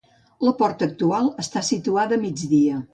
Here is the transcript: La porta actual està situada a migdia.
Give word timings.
La 0.47 0.53
porta 0.61 0.87
actual 0.91 1.29
està 1.47 1.65
situada 1.71 2.21
a 2.21 2.25
migdia. 2.29 2.87